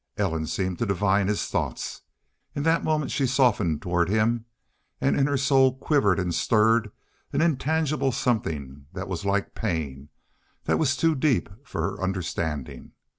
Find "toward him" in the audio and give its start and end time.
3.83-4.45